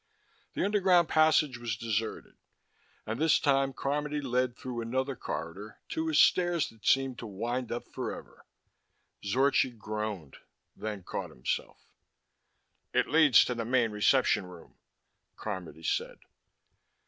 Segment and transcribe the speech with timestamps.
[0.55, 2.35] The underground passage was deserted,
[3.05, 7.71] and this time Carmody led through another corridor, to a stairs that seemed to wind
[7.71, 8.47] up forever.
[9.23, 10.37] Zorchi groaned,
[10.75, 11.85] then caught himself.
[12.91, 14.73] "It leads to the main reception room,"
[15.35, 16.17] Carmody said.